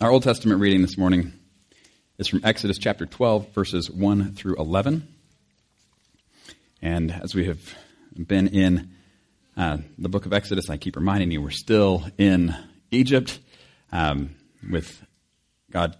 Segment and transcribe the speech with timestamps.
[0.00, 1.32] Our Old Testament reading this morning
[2.18, 5.08] is from Exodus chapter 12, verses 1 through 11.
[6.80, 7.58] And as we have
[8.16, 8.90] been in
[9.56, 12.54] uh, the book of Exodus, I keep reminding you we're still in
[12.92, 13.40] Egypt
[13.90, 14.36] um,
[14.70, 15.04] with
[15.72, 15.96] God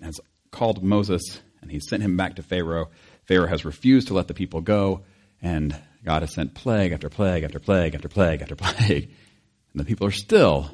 [0.00, 0.18] has
[0.50, 2.88] called Moses and he sent him back to Pharaoh.
[3.26, 5.02] Pharaoh has refused to let the people go,
[5.42, 9.10] and God has sent plague after plague after plague after plague after plague.
[9.74, 10.70] And the people are still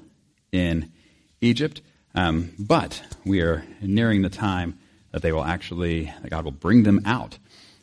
[0.53, 0.93] in
[1.41, 1.81] Egypt.
[2.15, 4.79] Um, but we are nearing the time
[5.11, 7.39] that they will actually, that God will bring them out.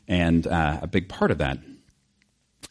[0.07, 1.59] And uh, a big part of that,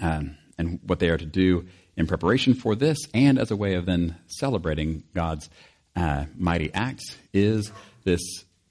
[0.01, 1.67] um, and what they are to do
[1.97, 5.49] in preparation for this, and as a way of then celebrating God's
[5.97, 7.73] uh, mighty acts, is
[8.05, 8.21] this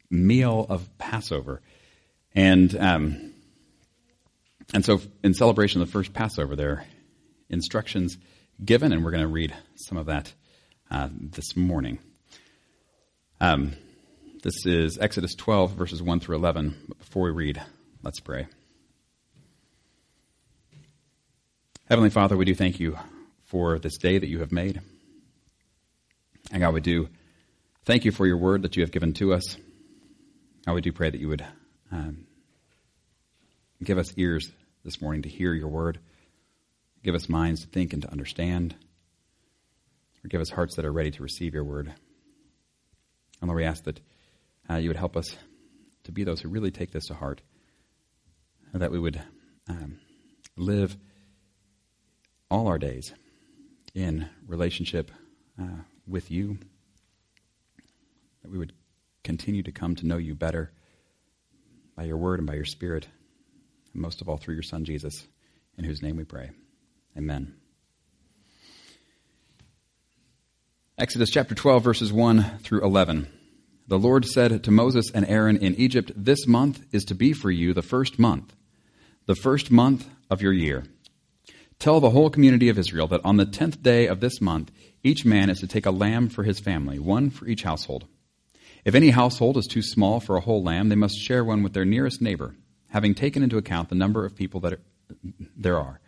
[0.09, 1.61] meal of Passover.
[2.33, 3.33] And, um,
[4.73, 6.85] and so, in celebration of the first Passover, there are
[7.49, 8.17] instructions
[8.63, 10.33] given, and we're going to read some of that
[10.91, 11.99] uh, this morning.
[13.41, 13.71] Um,
[14.43, 16.75] this is Exodus 12, verses 1 through 11.
[16.89, 17.61] But before we read,
[18.03, 18.47] let's pray.
[21.87, 22.97] Heavenly Father, we do thank you
[23.45, 24.81] for this day that you have made.
[26.51, 27.07] And God, we do
[27.85, 29.55] thank you for your word that you have given to us.
[30.65, 31.45] God, we do pray that you would
[31.93, 32.25] um,
[33.81, 34.51] give us ears
[34.83, 35.97] this morning to hear your word,
[37.05, 38.75] give us minds to think and to understand,
[40.25, 41.93] or give us hearts that are ready to receive your word.
[43.41, 43.99] And Lord, we ask that
[44.69, 45.35] uh, you would help us
[46.03, 47.41] to be those who really take this to heart,
[48.73, 49.21] that we would
[49.67, 49.99] um,
[50.55, 50.95] live
[52.49, 53.13] all our days
[53.93, 55.11] in relationship
[55.59, 56.57] uh, with you,
[58.41, 58.73] that we would
[59.23, 60.71] continue to come to know you better
[61.95, 63.07] by your word and by your spirit,
[63.93, 65.27] and most of all through your Son, Jesus,
[65.77, 66.51] in whose name we pray.
[67.17, 67.58] Amen.
[70.99, 73.25] Exodus chapter 12, verses 1 through 11.
[73.87, 77.49] The Lord said to Moses and Aaron in Egypt, This month is to be for
[77.49, 78.53] you the first month,
[79.25, 80.83] the first month of your year.
[81.79, 85.23] Tell the whole community of Israel that on the tenth day of this month, each
[85.23, 88.05] man is to take a lamb for his family, one for each household.
[88.83, 91.71] If any household is too small for a whole lamb, they must share one with
[91.71, 92.57] their nearest neighbor,
[92.89, 94.81] having taken into account the number of people that
[95.55, 96.01] there are.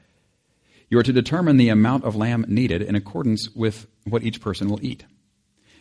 [0.92, 4.68] You are to determine the amount of lamb needed in accordance with what each person
[4.68, 5.06] will eat.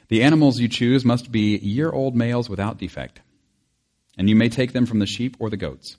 [0.07, 3.21] The animals you choose must be year old males without defect,
[4.17, 5.97] and you may take them from the sheep or the goats.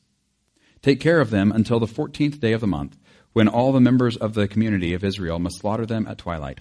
[0.81, 2.97] Take care of them until the fourteenth day of the month,
[3.33, 6.59] when all the members of the community of Israel must slaughter them at twilight.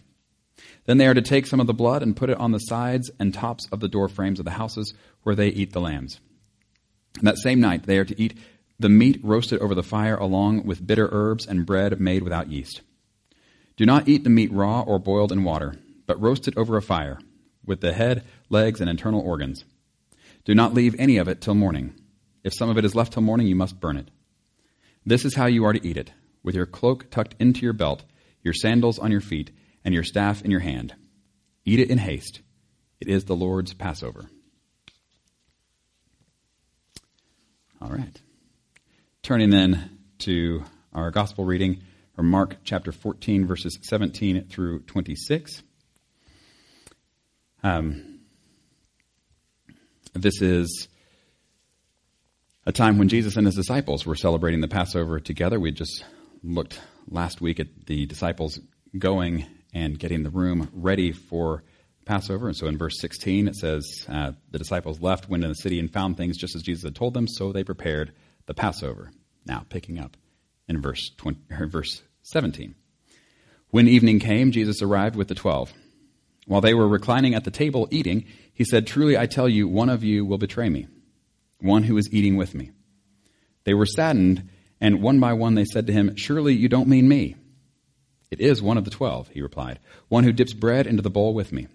[0.87, 3.13] Then they are to take some of the blood and put it on the sides
[3.21, 6.19] and tops of the door frames of the houses where they eat the lambs.
[7.17, 8.37] And that same night they are to eat
[8.81, 12.81] the meat roasted over the fire along with bitter herbs and bread made without yeast.
[13.77, 15.75] Do not eat the meat raw or boiled in water,
[16.07, 17.19] but roast it over a fire,
[17.65, 19.67] with the head, legs, and internal organs.
[20.47, 21.95] Do not leave any of it till morning.
[22.43, 24.11] If some of it is left till morning, you must burn it.
[25.05, 28.03] This is how you are to eat it, with your cloak tucked into your belt,
[28.43, 29.51] your sandals on your feet,
[29.85, 30.95] and your staff in your hand.
[31.67, 32.41] Eat it in haste.
[32.99, 34.31] It is the Lord's Passover.
[37.83, 38.21] All right.
[39.23, 40.65] Turning then to
[40.95, 41.83] our gospel reading
[42.17, 45.63] from Mark chapter 14, verses 17 through 26.
[47.63, 48.21] Um,
[50.15, 50.89] this is
[52.65, 55.61] a time when Jesus and his disciples were celebrating the Passover together.
[55.61, 56.03] We just
[56.43, 58.59] looked last week at the disciples
[58.99, 59.45] going
[59.75, 61.63] and getting the room ready for
[62.07, 62.49] Passover.
[62.49, 65.79] And so in verse 16, it says, uh, The disciples left, went in the city,
[65.79, 68.15] and found things just as Jesus had told them, so they prepared
[68.51, 69.13] the Passover.
[69.47, 70.17] Now, picking up
[70.67, 72.75] in verse, 20, verse 17.
[73.69, 75.73] When evening came, Jesus arrived with the twelve.
[76.49, 79.89] While they were reclining at the table eating, he said, Truly I tell you, one
[79.89, 80.89] of you will betray me,
[81.61, 82.73] one who is eating with me.
[83.63, 84.49] They were saddened,
[84.81, 87.37] and one by one they said to him, Surely you don't mean me.
[88.33, 89.79] It is one of the twelve, he replied,
[90.09, 91.69] one who dips bread into the bowl with me.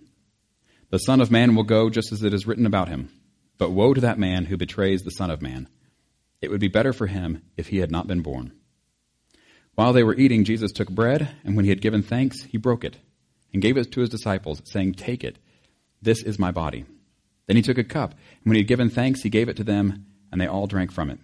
[0.89, 3.13] The Son of Man will go just as it is written about him.
[3.57, 5.69] But woe to that man who betrays the Son of Man.
[6.41, 8.53] It would be better for him if he had not been born.
[9.75, 12.83] While they were eating, Jesus took bread, and when he had given thanks, he broke
[12.83, 12.97] it
[13.51, 15.37] and gave it to his disciples, saying, Take it.
[16.01, 16.85] This is my body.
[17.47, 19.63] Then he took a cup, and when he had given thanks, he gave it to
[19.63, 21.19] them, and they all drank from it.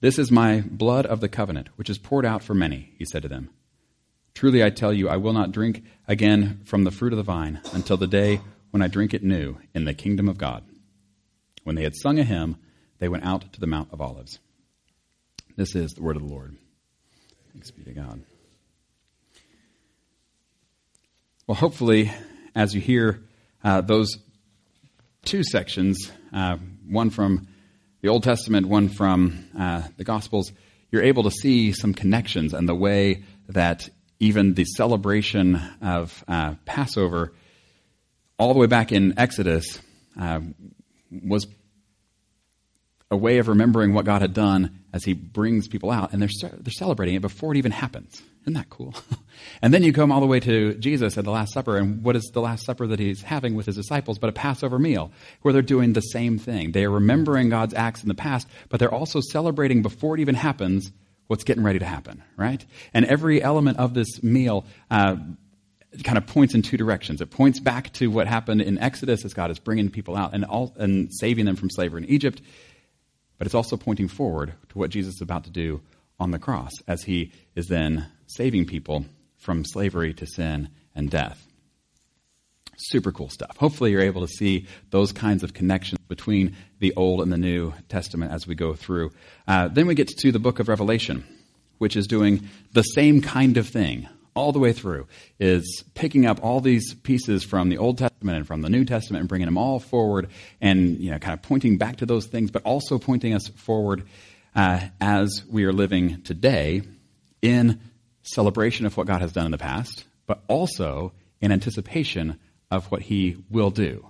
[0.00, 3.22] This is my blood of the covenant, which is poured out for many, he said
[3.22, 3.50] to them.
[4.34, 7.60] Truly I tell you, I will not drink again from the fruit of the vine
[7.72, 8.40] until the day
[8.70, 10.62] when I drink it new in the kingdom of God.
[11.64, 12.56] When they had sung a hymn,
[12.98, 14.38] they went out to the Mount of Olives.
[15.56, 16.56] This is the word of the Lord.
[17.52, 18.22] Thanks be to God.
[21.46, 22.12] Well, hopefully,
[22.54, 23.24] as you hear
[23.64, 24.18] uh, those
[25.24, 27.48] two sections, uh, one from
[28.02, 30.52] the Old Testament, one from uh, the Gospels,
[30.90, 33.88] you're able to see some connections and the way that
[34.20, 37.32] even the celebration of uh, Passover,
[38.38, 39.80] all the way back in Exodus,
[40.20, 40.40] uh,
[41.10, 41.46] was
[43.10, 46.28] a way of remembering what God had done as He brings people out, and they're
[46.42, 48.22] they're celebrating it before it even happens.
[48.42, 48.94] Isn't that cool?
[49.62, 52.16] and then you come all the way to Jesus at the Last Supper, and what
[52.16, 55.10] is the Last Supper that He's having with His disciples but a Passover meal,
[55.42, 56.72] where they're doing the same thing.
[56.72, 60.34] They are remembering God's acts in the past, but they're also celebrating before it even
[60.34, 60.92] happens
[61.28, 62.64] what's getting ready to happen, right?
[62.92, 64.66] And every element of this meal.
[64.90, 65.16] Uh,
[66.04, 67.22] kind of points in two directions.
[67.22, 70.44] It points back to what happened in Exodus as God is bringing people out and,
[70.44, 72.42] all, and saving them from slavery in Egypt
[73.38, 75.80] but it's also pointing forward to what Jesus is about to do
[76.20, 79.06] on the cross as he is then saving people
[79.36, 81.46] from slavery to sin and death.
[82.76, 83.56] Super cool stuff.
[83.56, 87.72] Hopefully, you're able to see those kinds of connections between the Old and the New
[87.88, 89.10] Testament as we go through.
[89.48, 91.24] Uh, then we get to the book of Revelation,
[91.78, 94.08] which is doing the same kind of thing
[94.38, 95.06] all the way through
[95.40, 99.20] is picking up all these pieces from the Old Testament and from the New Testament
[99.20, 100.30] and bringing them all forward
[100.60, 104.04] and you know kind of pointing back to those things, but also pointing us forward
[104.54, 106.82] uh, as we are living today
[107.42, 107.80] in
[108.22, 112.38] celebration of what God has done in the past, but also in anticipation
[112.70, 114.06] of what He will do.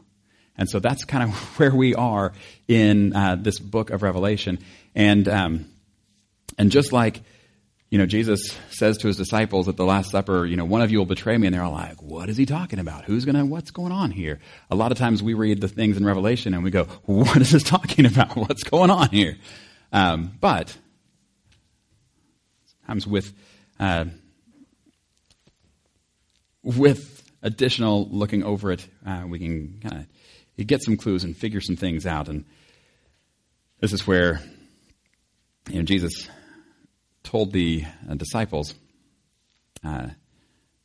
[0.57, 2.33] And so that's kind of where we are
[2.67, 4.59] in uh, this book of Revelation,
[4.95, 5.67] and um,
[6.59, 7.23] and just like
[7.91, 8.41] you know, Jesus
[8.71, 11.39] says to his disciples at the Last Supper, you know, one of you will betray
[11.39, 11.47] me.
[11.47, 13.07] And they're all like, what is he talking about?
[13.07, 14.41] Who's going to, what's going on here?
[14.71, 17.51] A lot of times we read the things in Revelation and we go, what is
[17.51, 18.37] this talking about?
[18.37, 19.39] What's going on here?
[19.91, 20.77] Um, but,
[22.83, 23.33] sometimes with,
[23.81, 24.05] uh,
[26.63, 30.07] with additional looking over it, uh, we can kind
[30.59, 32.29] of get some clues and figure some things out.
[32.29, 32.45] And
[33.81, 34.43] this is where,
[35.71, 36.29] you know, Jesus
[37.29, 38.75] told the uh, disciples
[39.85, 40.09] uh,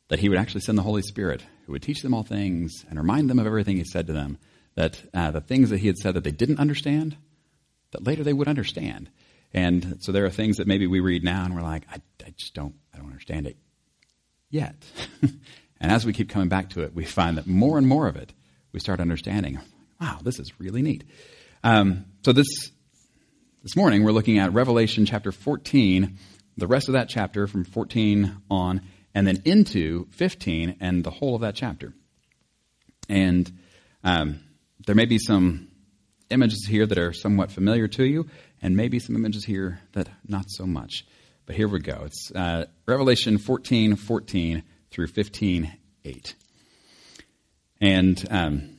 [0.08, 2.98] that he would actually send the Holy Spirit who would teach them all things and
[2.98, 4.36] remind them of everything he said to them,
[4.74, 7.16] that uh, the things that he had said that they didn't understand,
[7.92, 9.08] that later they would understand.
[9.54, 12.34] And so there are things that maybe we read now and we're like, I, I
[12.38, 13.56] just don't, I don't understand it
[14.50, 14.74] yet.
[15.22, 18.16] and as we keep coming back to it, we find that more and more of
[18.16, 18.34] it
[18.72, 19.60] we start understanding.
[19.98, 21.04] Wow, this is really neat.
[21.62, 22.70] Um, so this
[23.62, 26.18] this morning we're looking at Revelation chapter 14
[26.56, 28.82] the rest of that chapter from 14 on,
[29.14, 31.92] and then into 15 and the whole of that chapter.
[33.08, 33.50] And
[34.02, 34.40] um,
[34.86, 35.68] there may be some
[36.30, 38.28] images here that are somewhat familiar to you,
[38.62, 41.04] and maybe some images here that not so much.
[41.46, 42.02] But here we go.
[42.06, 45.72] It's uh, Revelation 14 14 through 15
[46.04, 46.34] 8.
[47.80, 48.78] And um,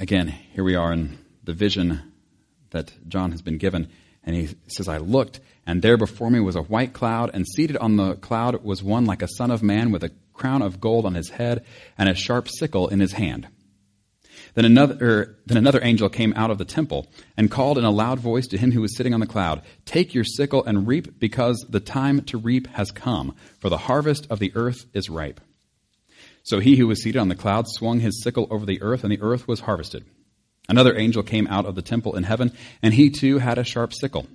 [0.00, 2.12] again, here we are in the vision
[2.70, 3.88] that John has been given.
[4.26, 7.76] And he says, I looked, and there before me was a white cloud, and seated
[7.76, 11.06] on the cloud was one like a son of man with a crown of gold
[11.06, 11.64] on his head
[11.96, 13.48] and a sharp sickle in his hand.
[14.54, 17.06] Then another, er, then another angel came out of the temple
[17.36, 20.14] and called in a loud voice to him who was sitting on the cloud, Take
[20.14, 24.38] your sickle and reap, because the time to reap has come, for the harvest of
[24.38, 25.40] the earth is ripe.
[26.42, 29.12] So he who was seated on the cloud swung his sickle over the earth, and
[29.12, 30.04] the earth was harvested.
[30.68, 33.92] Another angel came out of the temple in heaven, and he too had a sharp
[33.92, 34.26] sickle.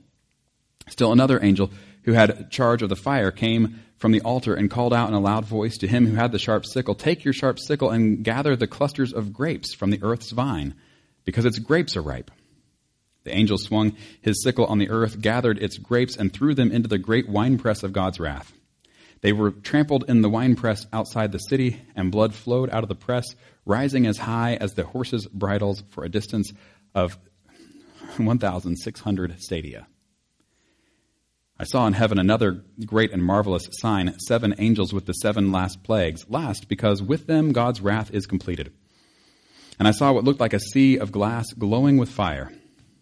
[0.89, 1.71] Still another angel
[2.03, 5.19] who had charge of the fire came from the altar and called out in a
[5.19, 8.55] loud voice to him who had the sharp sickle, Take your sharp sickle and gather
[8.55, 10.73] the clusters of grapes from the earth's vine,
[11.23, 12.31] because its grapes are ripe.
[13.23, 16.87] The angel swung his sickle on the earth, gathered its grapes, and threw them into
[16.87, 18.51] the great winepress of God's wrath.
[19.21, 22.95] They were trampled in the winepress outside the city, and blood flowed out of the
[22.95, 23.25] press,
[23.65, 26.51] rising as high as the horses' bridles for a distance
[26.95, 27.17] of
[28.17, 29.87] 1,600 stadia.
[31.59, 35.83] I saw in heaven another great and marvelous sign seven angels with the seven last
[35.83, 38.73] plagues, last because with them God's wrath is completed.
[39.77, 42.51] And I saw what looked like a sea of glass glowing with fire.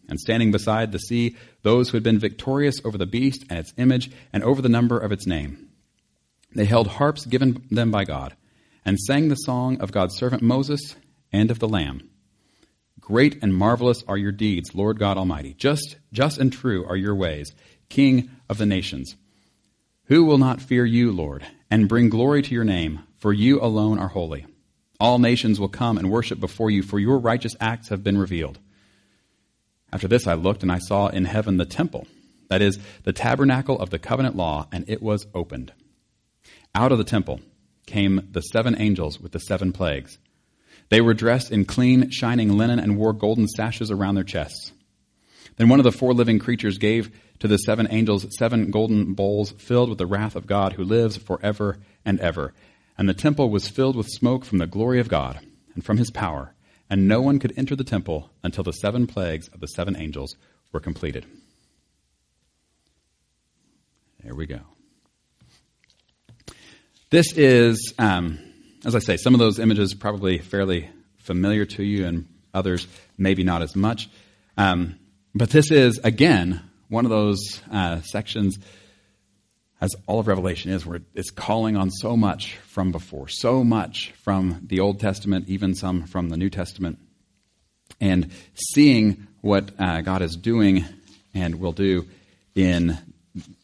[0.10, 3.74] And standing beside the sea, those who had been victorious over the beast and its
[3.78, 5.69] image and over the number of its name.
[6.54, 8.36] They held harps given them by God
[8.86, 10.96] and sang the song of God's servant Moses
[11.32, 12.10] and of the Lamb.
[13.00, 15.54] Great and marvelous are your deeds, Lord God Almighty.
[15.54, 17.54] Just, just and true are your ways,
[17.90, 19.16] King of the nations.
[20.06, 23.02] Who will not fear you, Lord, and bring glory to your name?
[23.18, 24.46] For you alone are holy.
[25.00, 28.60] All nations will come and worship before you, for your righteous acts have been revealed.
[29.92, 32.08] After this I looked, and I saw in heaven the temple,
[32.50, 35.74] that is, the tabernacle of the covenant law, and it was opened.
[36.76, 37.42] Out of the temple
[37.86, 40.20] came the seven angels with the seven plagues.
[40.90, 44.72] They were dressed in clean, shining linen and wore golden sashes around their chests.
[45.58, 49.52] Then one of the four living creatures gave to the seven angels seven golden bowls
[49.52, 52.54] filled with the wrath of God who lives forever and ever.
[52.98, 55.40] And the temple was filled with smoke from the glory of God
[55.74, 56.54] and from his power,
[56.90, 60.36] and no one could enter the temple until the seven plagues of the seven angels
[60.72, 61.26] were completed.
[64.24, 64.62] There we go.
[67.12, 68.38] This is, um,
[68.86, 72.88] as I say, some of those images probably fairly familiar to you, and others
[73.18, 74.08] maybe not as much.
[74.58, 75.00] Um,
[75.34, 78.60] but this is, again, one of those uh, sections,
[79.82, 84.12] as all of Revelation is, where it's calling on so much from before, so much
[84.24, 87.00] from the Old Testament, even some from the New Testament,
[88.00, 90.86] and seeing what uh, God is doing
[91.34, 92.08] and will do
[92.54, 93.00] in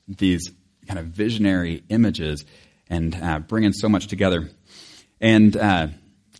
[0.08, 0.50] these
[0.88, 2.44] kind of visionary images
[2.90, 4.50] and uh, bringing so much together.
[5.20, 5.88] And uh,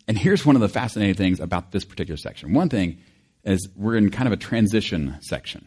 [0.08, 2.52] and here's one of the fascinating things about this particular section.
[2.52, 2.98] One thing
[3.44, 5.66] is we're in kind of a transition section,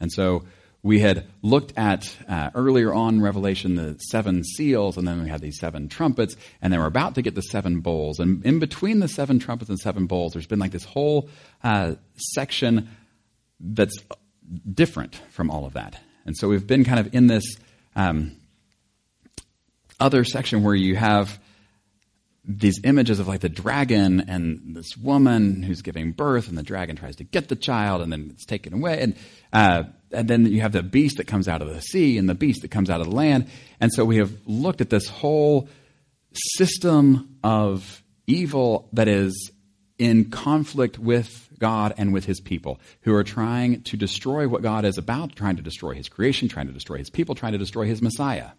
[0.00, 0.44] and so
[0.82, 5.40] we had looked at uh, earlier on Revelation the seven seals, and then we had
[5.40, 8.18] these seven trumpets, and then we're about to get the seven bowls.
[8.18, 11.28] And in between the seven trumpets and seven bowls, there's been like this whole
[11.62, 12.88] uh, section
[13.60, 13.96] that's
[14.72, 16.00] different from all of that.
[16.26, 17.44] And so we've been kind of in this
[17.94, 18.36] um,
[20.02, 21.38] other section where you have
[22.44, 26.96] these images of like the dragon and this woman who's giving birth, and the dragon
[26.96, 29.16] tries to get the child, and then it's taken away, and
[29.52, 32.34] uh, and then you have the beast that comes out of the sea, and the
[32.34, 33.48] beast that comes out of the land,
[33.80, 35.68] and so we have looked at this whole
[36.34, 39.52] system of evil that is
[39.98, 44.84] in conflict with God and with His people, who are trying to destroy what God
[44.84, 47.86] is about, trying to destroy His creation, trying to destroy His people, trying to destroy
[47.86, 48.50] His Messiah.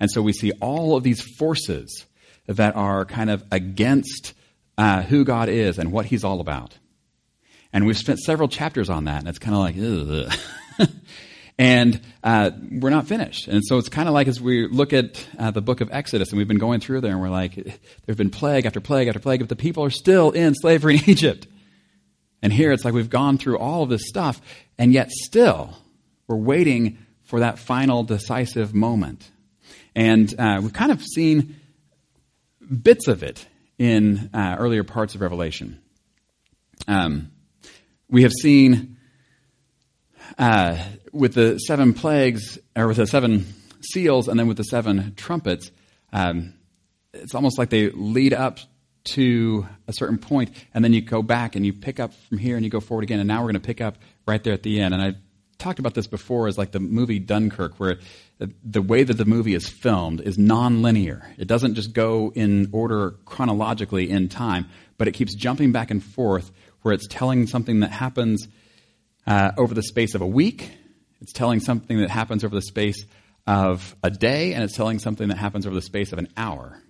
[0.00, 2.06] And so we see all of these forces
[2.46, 4.34] that are kind of against
[4.78, 6.78] uh, who God is and what He's all about.
[7.72, 10.88] And we've spent several chapters on that, and it's kind of like,
[11.58, 13.48] and uh, we're not finished.
[13.48, 16.30] And so it's kind of like as we look at uh, the book of Exodus,
[16.30, 17.74] and we've been going through there, and we're like, there
[18.08, 21.04] have been plague after plague after plague, but the people are still in slavery in
[21.08, 21.46] Egypt.
[22.42, 24.40] And here it's like we've gone through all of this stuff,
[24.76, 25.76] and yet still
[26.26, 29.30] we're waiting for that final decisive moment.
[29.94, 31.56] And uh, we've kind of seen
[32.82, 33.46] bits of it
[33.78, 35.80] in uh, earlier parts of Revelation.
[36.88, 37.30] Um,
[38.08, 38.96] we have seen
[40.38, 40.82] uh,
[41.12, 43.46] with the seven plagues, or with the seven
[43.92, 45.70] seals, and then with the seven trumpets,
[46.12, 46.54] um,
[47.12, 48.58] it's almost like they lead up
[49.04, 52.56] to a certain point, and then you go back and you pick up from here
[52.56, 54.62] and you go forward again, and now we're going to pick up right there at
[54.62, 54.94] the end.
[54.94, 55.14] And I
[55.58, 57.98] talked about this before as like the movie Dunkirk, where
[58.64, 61.34] the way that the movie is filmed is non-linear.
[61.38, 64.68] It doesn't just go in order chronologically in time,
[64.98, 66.50] but it keeps jumping back and forth
[66.82, 68.46] where it's telling something that happens
[69.26, 70.70] uh, over the space of a week,
[71.20, 73.06] it's telling something that happens over the space
[73.46, 76.80] of a day, and it's telling something that happens over the space of an hour.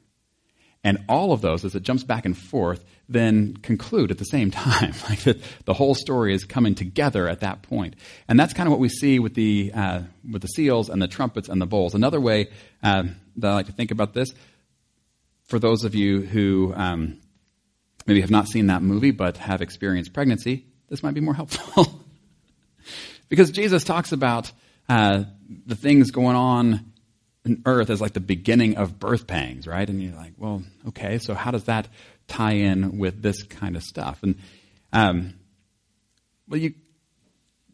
[0.84, 4.50] And all of those, as it jumps back and forth, then conclude at the same
[4.52, 4.94] time.
[5.08, 7.94] like the, the, whole story is coming together at that point.
[8.28, 11.08] And that's kind of what we see with the, uh, with the seals and the
[11.08, 11.94] trumpets and the bowls.
[11.94, 12.48] Another way
[12.82, 13.04] uh,
[13.36, 14.34] that I like to think about this,
[15.44, 17.20] for those of you who um,
[18.06, 22.02] maybe have not seen that movie but have experienced pregnancy, this might be more helpful.
[23.28, 24.50] because Jesus talks about
[24.88, 25.24] uh,
[25.66, 26.91] the things going on
[27.44, 29.88] in earth as like the beginning of birth pangs, right?
[29.88, 31.88] And you're like, well, okay, so how does that
[32.28, 34.22] tie in with this kind of stuff?
[34.22, 34.36] And,
[34.92, 35.34] um,
[36.48, 36.74] well, you,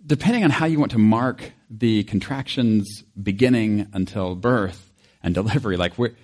[0.04, 5.98] depending on how you want to mark the contractions beginning until birth and delivery, like
[5.98, 6.14] we're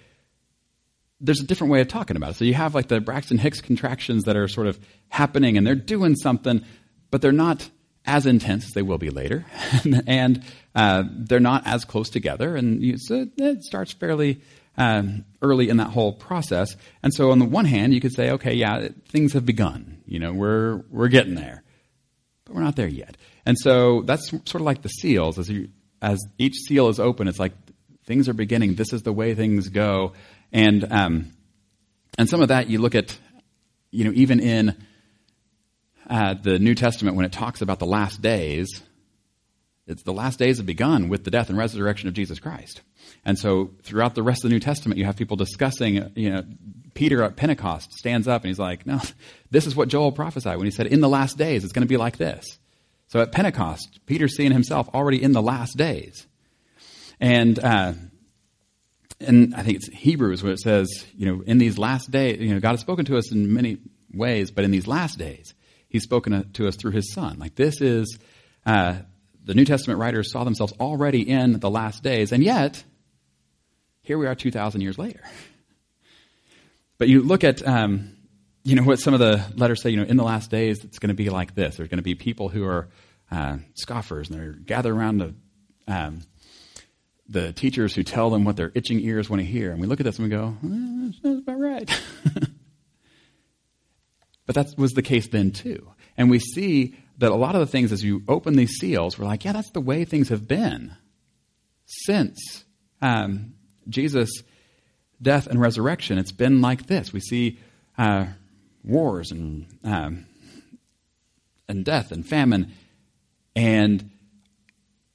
[1.20, 2.34] there's a different way of talking about it.
[2.34, 5.74] So you have like the Braxton Hicks contractions that are sort of happening and they're
[5.74, 6.64] doing something,
[7.10, 7.68] but they're not
[8.04, 9.44] as intense as they will be later.
[10.06, 10.42] and
[10.74, 14.40] uh, they're not as close together, and you, so it starts fairly
[14.76, 16.76] um, early in that whole process.
[17.02, 20.02] And so, on the one hand, you could say, okay, yeah, things have begun.
[20.06, 21.62] You know, we're we're getting there,
[22.44, 23.16] but we're not there yet.
[23.46, 25.38] And so that's sort of like the seals.
[25.38, 25.68] As you,
[26.00, 27.52] as each seal is open, it's like
[28.04, 28.74] things are beginning.
[28.74, 30.12] This is the way things go,
[30.52, 31.32] and um,
[32.18, 33.16] and some of that you look at,
[33.90, 34.76] you know, even in
[36.08, 38.82] the New Testament when it talks about the last days
[39.86, 42.80] it's the last days have begun with the death and resurrection of Jesus Christ.
[43.24, 46.44] And so throughout the rest of the New Testament, you have people discussing, you know,
[46.94, 49.00] Peter at Pentecost stands up and he's like, no,
[49.50, 51.88] this is what Joel prophesied when he said, in the last days, it's going to
[51.88, 52.58] be like this.
[53.08, 56.26] So at Pentecost, Peter's seeing himself already in the last days.
[57.20, 57.92] And, uh,
[59.20, 62.54] and I think it's Hebrews where it says, you know, in these last days, you
[62.54, 63.78] know, God has spoken to us in many
[64.12, 65.54] ways, but in these last days,
[65.94, 67.38] He's spoken to us through His Son.
[67.38, 68.18] Like this is,
[68.66, 68.96] uh,
[69.44, 72.82] the New Testament writers saw themselves already in the last days, and yet,
[74.02, 75.20] here we are 2,000 years later.
[76.96, 78.16] But you look at, um,
[78.62, 81.00] you know, what some of the letters say, you know, in the last days, it's
[81.00, 81.76] going to be like this.
[81.76, 82.88] There's going to be people who are
[83.32, 85.34] uh, scoffers, and they're gathered around the,
[85.88, 86.22] um,
[87.28, 89.72] the teachers who tell them what their itching ears want to hear.
[89.72, 92.02] And we look at this and we go, eh, that's about right.
[94.46, 95.90] but that was the case then, too.
[96.16, 99.26] And we see that a lot of the things, as you open these seals, we're
[99.26, 100.96] like, yeah, that's the way things have been
[101.86, 102.64] since
[103.02, 103.54] um,
[103.88, 104.42] Jesus'
[105.20, 106.18] death and resurrection.
[106.18, 107.12] It's been like this.
[107.12, 107.58] We see
[107.96, 108.26] uh,
[108.82, 110.26] wars and um,
[111.68, 112.72] and death and famine,
[113.56, 114.10] and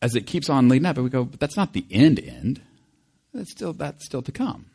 [0.02, 2.20] as it keeps on leading up, we go, but that's not the end.
[2.20, 2.62] End.
[3.34, 4.66] That's still that's still to come.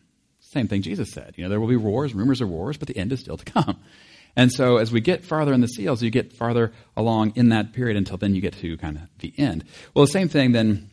[0.40, 1.34] Same thing Jesus said.
[1.36, 3.44] You know, there will be wars, rumors of wars, but the end is still to
[3.44, 3.78] come.
[4.36, 7.72] And so as we get farther in the seals, you get farther along in that
[7.72, 9.64] period until then you get to kind of the end.
[9.94, 10.90] Well, the same thing then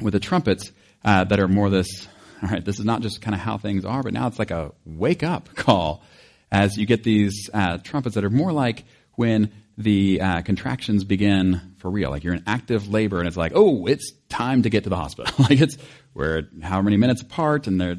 [0.00, 0.72] with the trumpets
[1.04, 2.08] uh, that are more this,
[2.42, 4.50] all right, this is not just kind of how things are, but now it's like
[4.50, 6.02] a wake up call
[6.50, 11.74] as you get these uh, trumpets that are more like when the uh, contractions begin
[11.78, 12.10] for real.
[12.10, 14.96] Like you're in active labor and it's like, oh, it's time to get to the
[14.96, 15.32] hospital.
[15.50, 15.76] like it's,
[16.14, 17.98] we're how many minutes apart and they're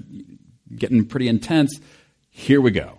[0.75, 1.79] getting pretty intense.
[2.29, 2.97] Here we go.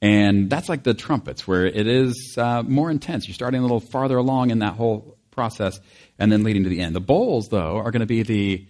[0.00, 3.26] And that's like the trumpets, where it is uh, more intense.
[3.26, 5.80] You're starting a little farther along in that whole process
[6.18, 6.94] and then leading to the end.
[6.94, 8.66] The bowls, though, are going to be the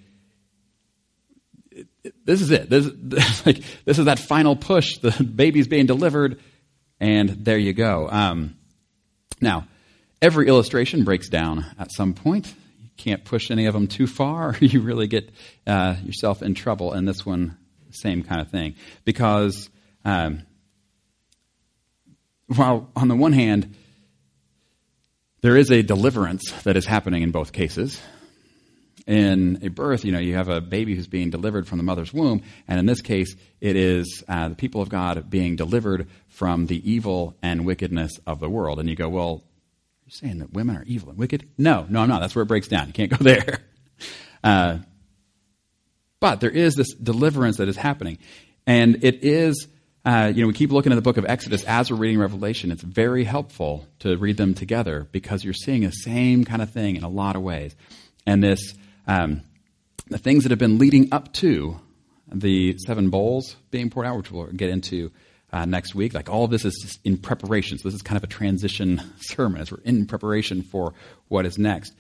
[2.25, 2.69] this is it.
[2.71, 4.99] This, like, this is that final push.
[4.99, 6.41] The baby's being delivered,
[7.01, 8.09] and there you go.
[8.11, 8.57] Um,
[9.41, 9.67] now,
[10.21, 12.55] every illustration breaks down at some point.
[12.83, 15.31] You can't push any of them too far, or you really get
[15.67, 16.93] uh, yourself in trouble.
[16.93, 17.57] And this one,
[17.91, 18.75] same kind of thing.
[19.05, 19.71] Because
[20.05, 20.43] um,
[22.55, 23.75] while on the one hand,
[25.41, 28.01] there is a deliverance that is happening in both cases.
[29.07, 32.13] In a birth, you know, you have a baby who's being delivered from the mother's
[32.13, 36.67] womb, and in this case, it is uh, the people of God being delivered from
[36.67, 38.81] the evil and wickedness of the world.
[38.81, 39.45] And you go, well,
[40.05, 41.49] you're saying that women are evil and wicked?
[41.57, 42.21] No, no, I'm not.
[42.21, 42.89] That's where it breaks down.
[42.89, 43.61] You can't go there.
[44.45, 44.79] Uh,
[46.21, 48.19] but there is this deliverance that is happening,
[48.67, 49.69] and it is
[50.09, 52.73] uh, you know, we keep looking at the book of Exodus as we're reading Revelation.
[52.73, 56.97] It's very helpful to read them together because you're seeing the same kind of thing
[56.97, 57.77] in a lot of ways.
[58.25, 58.73] And this,
[59.07, 59.43] um,
[60.07, 61.79] the things that have been leading up to
[62.33, 65.13] the seven bowls being poured out, which we'll get into
[65.53, 67.77] uh, next week, like all this is in preparation.
[67.77, 70.95] So this is kind of a transition sermon as we're in preparation for
[71.29, 71.93] what is next.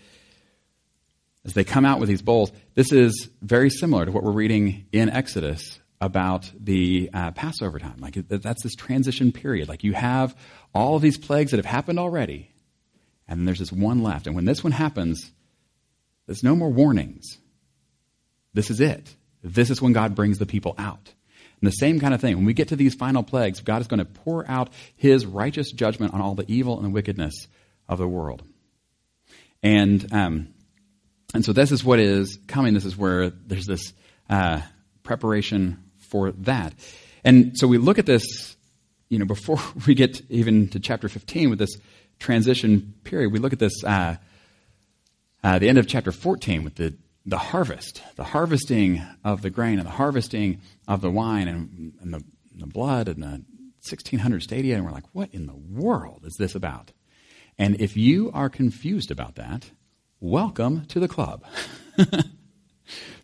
[1.44, 4.86] As they come out with these bowls, this is very similar to what we're reading
[4.92, 7.96] in Exodus about the uh, Passover time.
[7.98, 9.68] Like that's this transition period.
[9.68, 10.36] Like you have
[10.74, 12.50] all of these plagues that have happened already,
[13.26, 14.26] and there's this one left.
[14.26, 15.32] And when this one happens,
[16.26, 17.38] there's no more warnings.
[18.54, 19.14] This is it.
[19.42, 21.12] This is when God brings the people out.
[21.60, 22.36] And the same kind of thing.
[22.36, 25.72] When we get to these final plagues, God is going to pour out his righteous
[25.72, 27.48] judgment on all the evil and the wickedness
[27.88, 28.42] of the world.
[29.62, 30.54] And um,
[31.34, 32.74] and so this is what is coming.
[32.74, 33.92] This is where there's this
[34.30, 34.60] uh,
[35.02, 36.74] preparation for that.
[37.24, 38.56] And so we look at this,
[39.08, 41.76] you know, before we get even to chapter 15 with this
[42.18, 44.16] transition period, we look at this, uh,
[45.44, 49.78] uh, the end of chapter 14 with the, the harvest, the harvesting of the grain
[49.78, 52.24] and the harvesting of the wine and, and the,
[52.56, 53.44] the blood and the
[53.88, 54.74] 1600 stadia.
[54.76, 56.92] And we're like, what in the world is this about?
[57.58, 59.70] And if you are confused about that,
[60.20, 61.44] welcome to the club.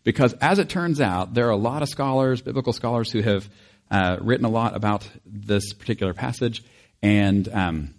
[0.05, 3.49] Because as it turns out, there are a lot of scholars, biblical scholars, who have
[3.91, 6.63] uh, written a lot about this particular passage,
[7.03, 7.95] and um,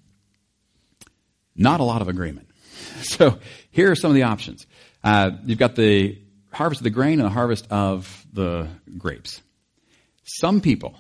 [1.56, 2.48] not a lot of agreement.
[3.02, 3.40] So
[3.72, 4.66] here are some of the options.
[5.04, 6.18] Uh, you've got the
[6.52, 9.42] harvest of the grain and the harvest of the grapes.
[10.24, 10.98] Some people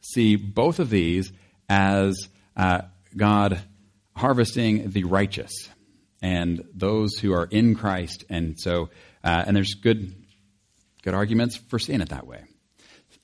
[0.00, 1.32] see both of these
[1.68, 2.82] as uh,
[3.16, 3.60] God
[4.16, 5.52] harvesting the righteous
[6.20, 8.24] and those who are in Christ.
[8.28, 8.90] And so,
[9.22, 10.19] uh, and there's good
[11.02, 12.44] Good arguments for seeing it that way.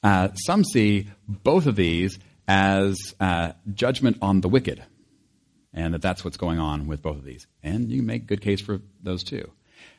[0.02, 4.82] Uh, some see both of these as uh, judgment on the wicked,
[5.74, 7.46] and that that's what's going on with both of these.
[7.62, 9.50] And you make good case for those two.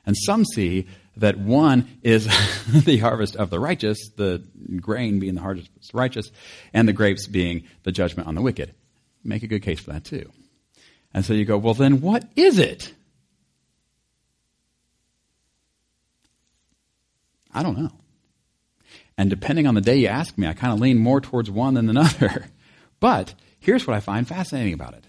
[0.06, 0.88] And some see
[1.18, 2.26] that one is
[2.86, 4.44] the harvest of the righteous, the
[4.80, 6.32] grain being the harvest of the righteous,
[6.74, 8.74] and the grapes being the judgment on the wicked.
[9.24, 10.32] Make a good case for that too.
[11.14, 12.94] And so you go, well, then what is it?
[17.58, 17.92] I don't know.
[19.18, 21.74] And depending on the day you ask me, I kind of lean more towards one
[21.74, 22.46] than another.
[23.00, 25.06] But here's what I find fascinating about it.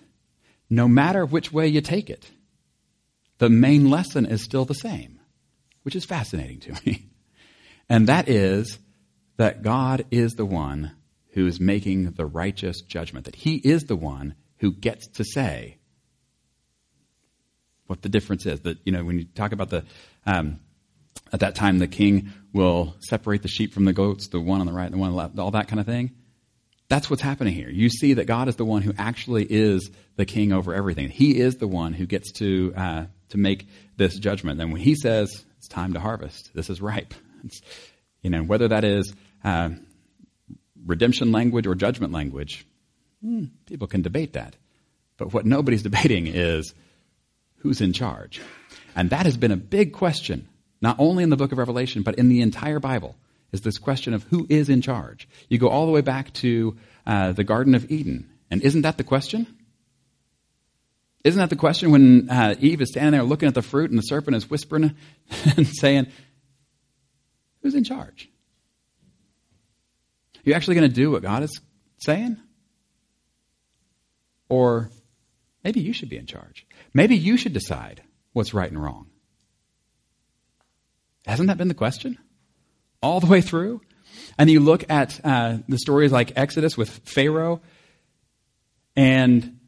[0.69, 2.31] No matter which way you take it,
[3.39, 5.19] the main lesson is still the same,
[5.85, 7.07] which is fascinating to me.
[7.89, 8.79] And that is
[9.39, 10.93] that God is the one
[11.31, 15.79] who is making the righteous judgment, that He is the one who gets to say
[17.87, 18.61] what the difference is.
[18.61, 19.85] That, you know, when you talk about the,
[20.27, 20.61] um,
[21.33, 24.67] at that time, the king will separate the sheep from the goats, the one on
[24.67, 26.12] the right and the one on the left, all that kind of thing.
[26.88, 27.69] That's what's happening here.
[27.69, 31.11] You see that God is the one who actually is the king over everything.
[31.11, 34.61] He is the one who gets to uh, to make this judgment.
[34.61, 37.12] And when He says it's time to harvest, this is ripe.
[37.45, 37.61] It's,
[38.23, 39.14] you know, whether that is
[39.45, 39.71] uh,
[40.85, 42.67] redemption language or judgment language,
[43.23, 44.57] hmm, people can debate that.
[45.19, 46.73] But what nobody's debating is
[47.59, 48.41] who's in charge,
[48.97, 50.49] and that has been a big question,
[50.81, 53.17] not only in the Book of Revelation but in the entire Bible
[53.53, 55.29] is this question of who is in charge.
[55.49, 58.29] You go all the way back to uh, the Garden of Eden.
[58.51, 59.47] And isn't that the question?
[61.25, 63.99] Isn't that the question when uh, Eve is standing there looking at the fruit and
[63.99, 64.95] the serpent is whispering
[65.57, 66.07] and saying,
[67.62, 68.31] Who's in charge?
[70.37, 71.61] Are you actually going to do what God is
[71.99, 72.37] saying?
[74.49, 74.91] Or
[75.64, 76.67] maybe you should be in charge.
[76.95, 79.09] Maybe you should decide what's right and wrong.
[81.26, 82.18] Hasn't that been the question?
[83.02, 83.81] all the way through.
[84.38, 87.61] And you look at uh, the stories like Exodus with Pharaoh,
[88.96, 89.59] and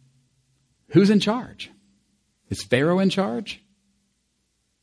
[0.89, 1.71] who's in charge?
[2.49, 3.63] Is Pharaoh in charge?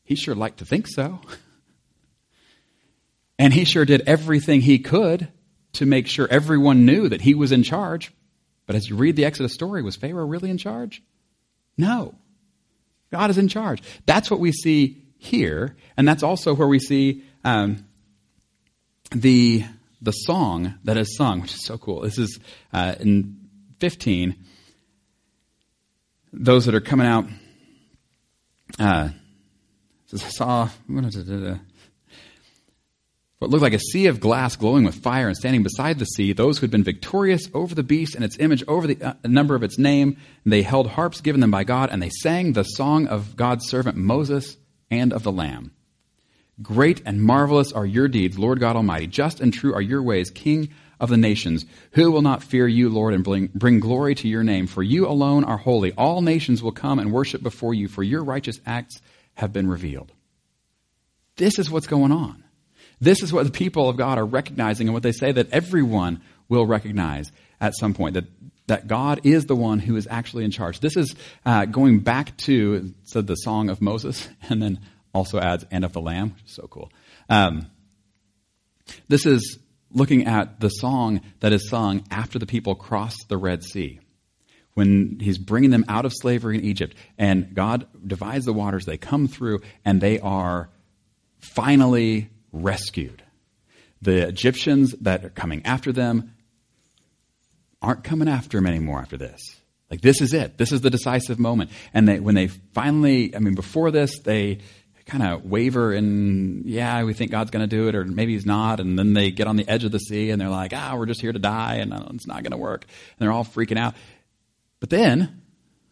[0.03, 1.19] He sure liked to think so.
[3.39, 5.27] And he sure did everything he could
[5.73, 8.12] to make sure everyone knew that he was in charge.
[8.65, 11.03] But as you read the Exodus story, was Pharaoh really in charge?
[11.77, 12.15] No.
[13.12, 13.84] God is in charge.
[14.08, 17.86] That's what we see here, and that's also where we see um,
[19.12, 19.65] the
[20.01, 22.01] the song that is sung, which is so cool.
[22.01, 22.39] This is
[22.71, 23.38] uh, in
[23.80, 24.36] 15.
[26.34, 27.25] Those that are coming out.
[28.77, 29.10] Uh,
[30.15, 30.69] saw
[33.39, 36.34] what looked like a sea of glass glowing with fire and standing beside the sea,
[36.34, 39.53] those who had been victorious over the beast and its image, over the uh, number
[39.53, 43.08] of its name, they held harps given them by God, and they sang the song
[43.08, 44.58] of God's servant Moses
[44.89, 45.71] and of the Lamb.
[46.62, 49.08] Great and marvelous are your deeds, Lord God Almighty.
[49.08, 50.69] Just and true are your ways, King
[51.00, 51.65] of the nations.
[51.91, 54.65] Who will not fear you, Lord, and bring, bring glory to your name?
[54.65, 55.93] For you alone are holy.
[55.93, 59.00] All nations will come and worship before you, for your righteous acts
[59.36, 60.12] have been revealed.
[61.36, 62.43] This is what's going on.
[63.00, 66.21] This is what the people of God are recognizing and what they say that everyone
[66.50, 68.26] will recognize at some point that,
[68.67, 70.80] that God is the one who is actually in charge.
[70.80, 74.80] This is uh, going back to said the song of Moses and then
[75.13, 76.91] also adds "and of the Lamb," which is so cool.
[77.30, 77.67] Um,
[79.08, 79.60] this is
[79.91, 83.99] looking at the song that is sung after the people cross the Red Sea.
[84.73, 88.97] When he's bringing them out of slavery in Egypt, and God divides the waters, they
[88.97, 90.69] come through, and they are
[91.39, 93.23] finally rescued.
[94.03, 96.36] The Egyptians that are coming after them
[97.82, 99.40] aren't coming after him anymore after this.
[99.90, 100.58] Like, this is it.
[100.58, 101.72] This is the decisive moment.
[101.94, 104.60] And they, when they finally, I mean, before this, they
[105.08, 108.46] kind of waver and yeah, we think God's going to do it, or maybe He's
[108.46, 108.80] not.
[108.80, 111.06] And then they get on the edge of the sea and they're like, ah, we're
[111.06, 112.84] just here to die, and uh, it's not going to work.
[112.84, 113.96] And they're all freaking out.
[114.80, 115.42] But then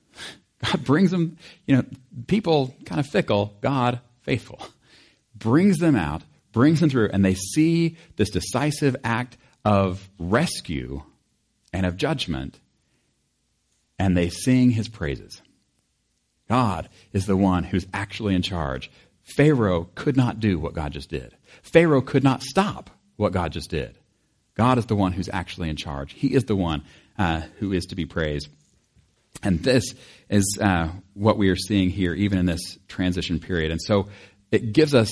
[0.63, 1.85] God brings them, you know,
[2.27, 4.61] people kind of fickle, God faithful,
[5.35, 6.21] brings them out,
[6.51, 11.01] brings them through, and they see this decisive act of rescue
[11.75, 12.59] and of judgment,
[13.99, 15.41] and they sing His praises.
[16.47, 18.89] God is the one who's actually in charge.
[19.23, 21.35] Pharaoh could not do what God just did.
[21.63, 23.97] Pharaoh could not stop what God just did.
[24.55, 26.13] God is the one who's actually in charge.
[26.13, 26.83] He is the one
[27.17, 28.47] uh, who is to be praised.
[29.43, 29.95] And this
[30.29, 33.71] is uh, what we are seeing here, even in this transition period.
[33.71, 34.07] And so
[34.51, 35.09] it gives us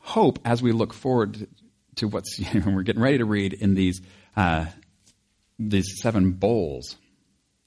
[0.00, 1.48] hope as we look forward
[1.96, 4.00] to what's, you know, we're getting ready to read in these,
[4.36, 4.66] uh,
[5.58, 6.96] these seven bowls.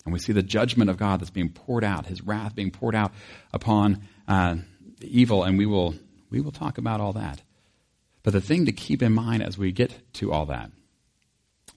[0.06, 2.96] And we see the judgment of God that's being poured out, his wrath being poured
[2.96, 3.12] out
[3.54, 4.56] upon uh,
[5.02, 5.96] evil, and we will,
[6.30, 7.42] we will talk about all that.
[8.24, 10.72] But the thing to keep in mind as we get to all that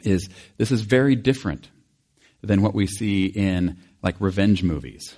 [0.03, 1.69] is this is very different
[2.43, 5.17] than what we see in like revenge movies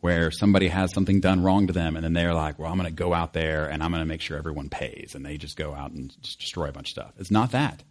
[0.00, 2.88] where somebody has something done wrong to them and then they're like, well, I'm going
[2.88, 5.14] to go out there and I'm going to make sure everyone pays.
[5.14, 7.12] And they just go out and just destroy a bunch of stuff.
[7.18, 7.82] It's not that.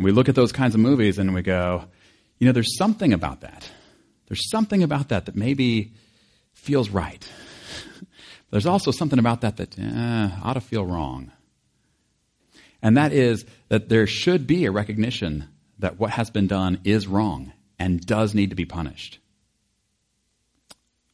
[0.00, 1.84] And we look at those kinds of movies and we go,
[2.38, 3.70] you know, there's something about that.
[4.28, 5.92] There's something about that that maybe
[6.54, 7.28] feels right.
[8.50, 11.32] There's also something about that that eh, ought to feel wrong.
[12.80, 15.48] And that is that there should be a recognition
[15.80, 19.18] that what has been done is wrong and does need to be punished.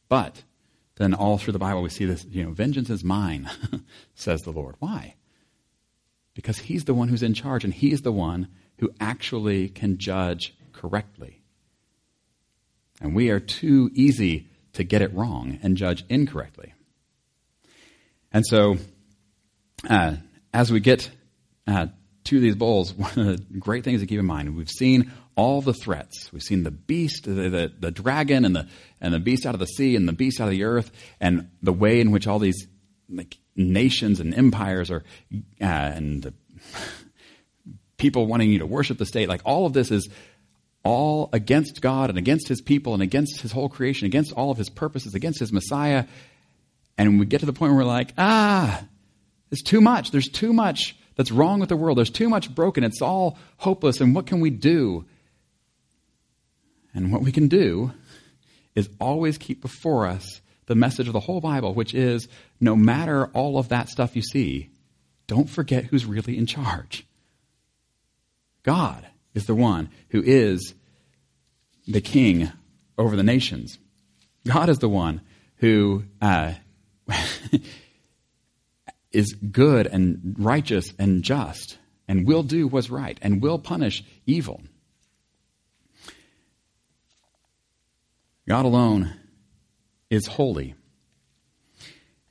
[0.07, 0.43] But
[0.95, 3.49] then all through the Bible we see this, you know, vengeance is mine,
[4.15, 4.75] says the Lord.
[4.79, 5.15] Why?
[6.33, 8.47] Because he's the one who's in charge and he's the one
[8.79, 11.41] who actually can judge correctly.
[13.01, 16.73] And we are too easy to get it wrong and judge incorrectly.
[18.31, 18.77] And so,
[19.89, 20.15] uh,
[20.53, 21.09] as we get
[21.65, 21.87] uh,
[22.25, 25.61] to these bowls, one of the great things to keep in mind, we've seen all
[25.61, 26.31] the threats.
[26.33, 28.67] We've seen the beast, the, the, the, dragon, and the,
[28.99, 31.49] and the beast out of the sea, and the beast out of the earth, and
[31.61, 32.67] the way in which all these
[33.09, 35.03] like, nations and empires are,
[35.61, 36.33] uh, and the
[37.97, 39.27] people wanting you to worship the state.
[39.27, 40.07] Like all of this is
[40.83, 44.57] all against God and against his people and against his whole creation, against all of
[44.57, 46.05] his purposes, against his Messiah.
[46.97, 48.83] And we get to the point where we're like, ah,
[49.51, 50.11] it's too much.
[50.11, 51.97] There's too much that's wrong with the world.
[51.97, 52.83] There's too much broken.
[52.83, 53.99] It's all hopeless.
[53.99, 55.05] And what can we do?
[56.93, 57.91] And what we can do
[58.75, 62.27] is always keep before us the message of the whole Bible, which is
[62.59, 64.69] no matter all of that stuff you see,
[65.25, 67.06] don't forget who's really in charge.
[68.67, 70.73] God is the one who is
[71.87, 72.51] the king
[72.97, 73.79] over the nations.
[74.45, 75.21] God is the one
[75.55, 76.51] who uh,
[79.13, 81.77] is good and righteous and just
[82.09, 84.61] and will do what's right and will punish evil.
[88.49, 89.13] God alone
[90.09, 90.75] is holy.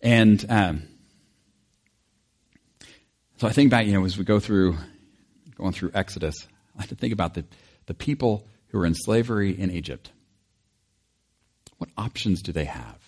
[0.03, 0.83] And um,
[3.39, 4.77] so I think back, you know, as we go through,
[5.57, 7.45] going through Exodus, I like to think about the,
[7.87, 10.11] the people who are in slavery in Egypt.
[11.79, 12.99] What options do they have?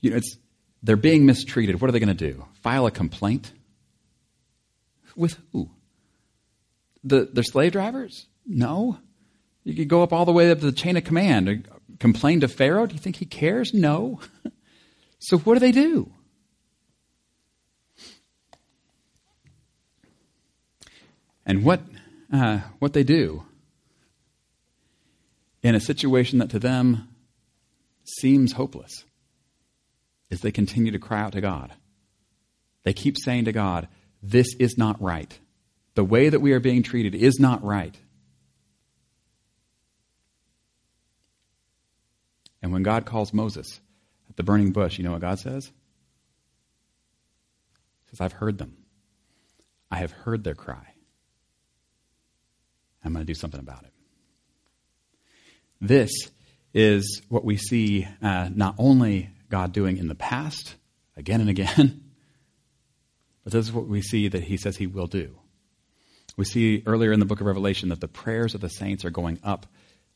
[0.00, 0.36] You know, it's,
[0.82, 1.80] they're being mistreated.
[1.80, 2.44] What are they going to do?
[2.62, 3.52] File a complaint?
[5.16, 5.70] With who?
[7.04, 8.26] The, their slave drivers?
[8.46, 8.98] No.
[9.64, 11.48] You could go up all the way up to the chain of command.
[11.48, 12.86] And complain to Pharaoh?
[12.86, 13.74] Do you think he cares?
[13.74, 14.20] No.
[15.18, 16.12] so what do they do?
[21.48, 21.80] And what,
[22.30, 23.42] uh, what they do
[25.62, 27.08] in a situation that to them
[28.04, 29.04] seems hopeless
[30.30, 31.72] is they continue to cry out to God.
[32.84, 33.88] They keep saying to God,
[34.22, 35.36] This is not right.
[35.94, 37.96] The way that we are being treated is not right.
[42.60, 43.80] And when God calls Moses
[44.28, 45.72] at the burning bush, you know what God says?
[48.04, 48.76] He says, I've heard them.
[49.90, 50.92] I have heard their cry.
[53.04, 53.92] I'm going to do something about it.
[55.80, 56.10] This
[56.74, 60.74] is what we see uh, not only God doing in the past,
[61.16, 62.02] again and again,
[63.44, 65.38] but this is what we see that He says He will do.
[66.36, 69.10] We see earlier in the book of Revelation that the prayers of the saints are
[69.10, 69.66] going up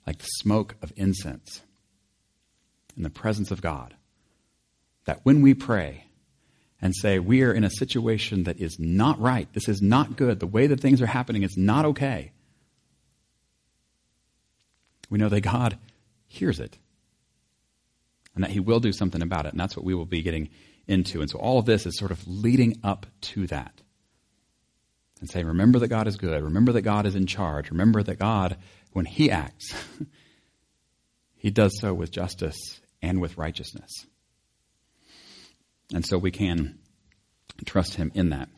[0.07, 1.63] like the smoke of incense
[2.97, 3.95] in the presence of God.
[5.05, 6.05] That when we pray
[6.81, 10.41] and say, we are in a situation that is not right, this is not good,
[10.41, 12.33] the way that things are happening is not okay,
[15.13, 15.79] we know that God
[16.27, 16.79] hears it
[18.35, 19.53] and that He will do something about it.
[19.53, 20.49] And that's what we will be getting
[20.89, 21.21] into.
[21.21, 23.83] And so all of this is sort of leading up to that.
[25.21, 26.43] And saying, remember that God is good.
[26.43, 27.71] Remember that God is in charge.
[27.71, 28.57] Remember that God,
[28.95, 29.75] when He acts,
[31.37, 34.07] He does so with justice and with righteousness.
[35.93, 36.79] And so we can
[37.67, 38.49] trust Him in that.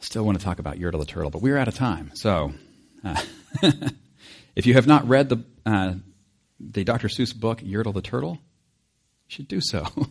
[0.00, 2.10] Still want to talk about Yertle the Turtle, but we're out of time.
[2.14, 2.52] So
[3.04, 3.20] uh,
[4.56, 5.94] if you have not read the, uh,
[6.58, 7.08] the Dr.
[7.08, 8.38] Seuss book, Yertle the Turtle,
[9.26, 9.86] you should do so.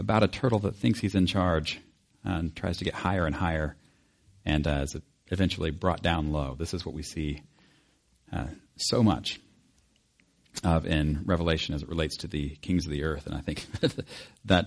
[0.00, 1.78] about a turtle that thinks he's in charge
[2.24, 3.76] and tries to get higher and higher
[4.46, 4.96] and uh, is
[5.28, 6.54] eventually brought down low.
[6.58, 7.42] This is what we see
[8.32, 9.40] uh, so much
[10.64, 13.26] of in Revelation as it relates to the kings of the earth.
[13.26, 13.66] And I think
[14.46, 14.66] that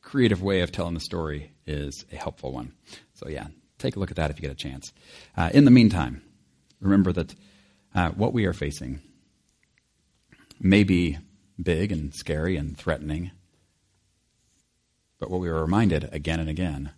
[0.00, 2.72] creative way of telling the story is a helpful one.
[3.14, 3.48] So, yeah,
[3.84, 4.92] take a look at that if you get a chance.
[5.36, 6.22] Uh, in the meantime,
[6.80, 7.34] remember that
[7.94, 9.00] uh, what we are facing
[10.58, 11.18] may be
[11.62, 13.30] big and scary and threatening,
[15.18, 16.92] but what we are reminded again and again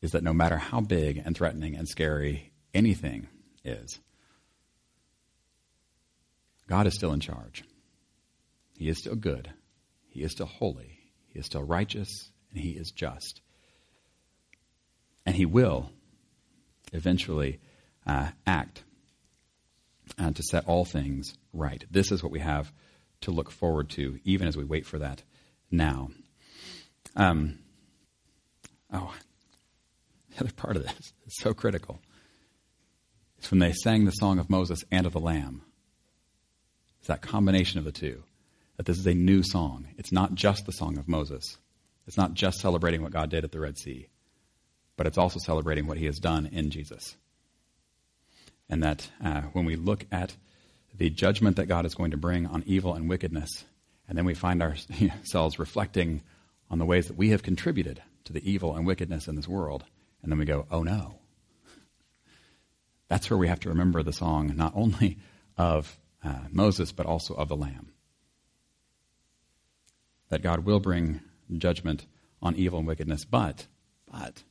[0.00, 3.28] is that no matter how big and threatening and scary anything
[3.62, 4.00] is,
[6.66, 7.62] God is still in charge.
[8.78, 9.52] He is still good.
[10.08, 10.98] He is still holy.
[11.28, 13.42] He is still righteous, and He is just.
[15.24, 15.90] And he will
[16.92, 17.60] eventually
[18.06, 18.82] uh, act
[20.18, 21.84] uh, to set all things right.
[21.90, 22.72] This is what we have
[23.22, 25.22] to look forward to, even as we wait for that
[25.70, 26.10] now.
[27.16, 27.58] Um,
[28.92, 29.14] oh,
[30.30, 32.00] the other part of this is so critical.
[33.38, 35.62] It's when they sang the song of Moses and of the Lamb.
[36.98, 38.22] It's that combination of the two.
[38.76, 39.88] That this is a new song.
[39.98, 41.58] It's not just the song of Moses.
[42.06, 44.08] It's not just celebrating what God did at the Red Sea,
[44.96, 47.16] but it's also celebrating what he has done in Jesus.
[48.68, 50.36] And that uh, when we look at
[50.94, 53.64] the judgment that God is going to bring on evil and wickedness,
[54.08, 56.22] and then we find ourselves reflecting
[56.70, 59.84] on the ways that we have contributed to the evil and wickedness in this world,
[60.22, 61.16] and then we go, oh no.
[63.08, 65.18] That's where we have to remember the song not only
[65.58, 67.92] of uh, Moses, but also of the Lamb.
[70.30, 71.20] That God will bring
[71.58, 72.06] judgment
[72.40, 73.66] on evil and wickedness, but,
[74.10, 74.42] but,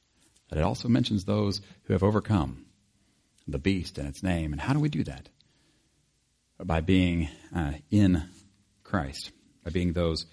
[0.52, 2.66] that it also mentions those who have overcome
[3.48, 4.52] the beast and its name.
[4.52, 5.30] And how do we do that?
[6.60, 8.24] By being uh, in
[8.84, 9.32] Christ,
[9.64, 10.26] by being those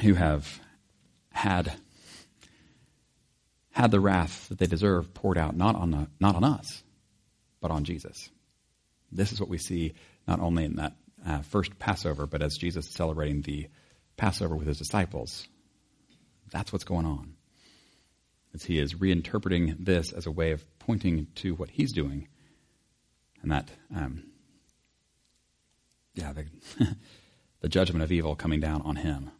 [0.00, 0.60] who have
[1.32, 1.72] had
[3.72, 6.82] had the wrath that they deserve poured out not on the, not on us,
[7.60, 8.30] but on Jesus.
[9.10, 9.94] This is what we see
[10.28, 10.92] not only in that
[11.26, 13.68] uh, first Passover, but as Jesus is celebrating the
[14.16, 15.48] Passover with his disciples.
[16.50, 17.34] That's what's going on.
[18.54, 22.28] As he is reinterpreting this as a way of pointing to what he's doing,
[23.40, 24.24] and that, um,
[26.14, 26.46] yeah, the,
[27.60, 29.30] the judgment of evil coming down on him.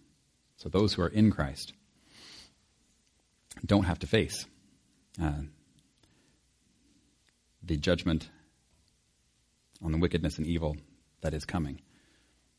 [0.57, 1.73] So those who are in Christ
[3.65, 4.47] don't have to face
[5.21, 5.43] uh,
[7.63, 8.29] the judgment
[9.83, 10.77] on the wickedness and evil
[11.21, 11.81] that is coming,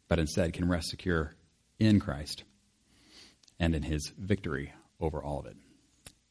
[0.07, 1.33] but instead can rest secure
[1.79, 2.43] in Christ
[3.59, 5.57] and in his victory over all of it.